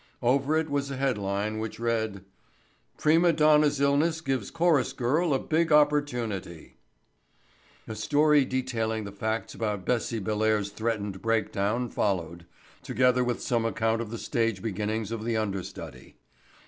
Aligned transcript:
Over 0.23 0.57
it 0.57 0.67
was 0.67 0.89
a 0.89 0.97
headline 0.97 1.59
which 1.59 1.79
read: 1.79 2.25
PRIMA 2.97 3.33
DONNA'S 3.33 3.79
ILLNESS 3.79 4.21
GIVES 4.21 4.49
CHORUS 4.49 4.93
GIRL 4.93 5.31
A 5.35 5.37
BIG 5.37 5.71
OPPORTUNITY–––– 5.71 6.75
A 7.87 7.95
story 7.95 8.43
detailing 8.43 9.03
the 9.03 9.11
facts 9.11 9.53
about 9.53 9.85
Bessie 9.85 10.17
Bellairs' 10.19 10.71
threatened 10.71 11.21
breakdown 11.21 11.87
followed, 11.87 12.47
together 12.81 13.23
with 13.23 13.43
some 13.43 13.63
account 13.63 14.01
of 14.01 14.09
the 14.09 14.17
stage 14.17 14.63
beginnings 14.63 15.11
of 15.11 15.23
the 15.23 15.37
understudy. 15.37 16.15